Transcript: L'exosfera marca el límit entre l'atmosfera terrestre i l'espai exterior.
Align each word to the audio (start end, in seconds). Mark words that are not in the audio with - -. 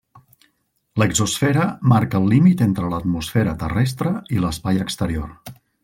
L'exosfera 1.01 1.67
marca 1.93 2.21
el 2.21 2.25
límit 2.33 2.65
entre 2.69 2.89
l'atmosfera 2.95 3.55
terrestre 3.65 4.15
i 4.39 4.43
l'espai 4.47 4.85
exterior. 4.89 5.35